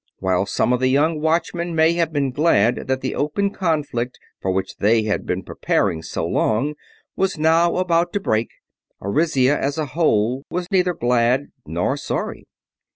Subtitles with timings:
[0.17, 4.49] While some of the young Watchmen may have been glad that the open conflict for
[4.49, 6.73] which they had been preparing so long
[7.15, 8.49] was now about to break,
[8.99, 12.47] Arisia as a whole was neither glad nor sorry.